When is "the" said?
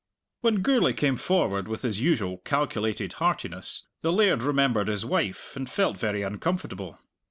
4.01-4.11